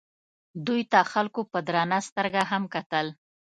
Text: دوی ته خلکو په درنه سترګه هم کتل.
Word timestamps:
دوی 0.65 0.81
ته 0.91 0.99
خلکو 1.11 1.41
په 1.51 1.59
درنه 1.67 1.99
سترګه 2.07 2.41
هم 2.51 2.63
کتل. 2.75 3.07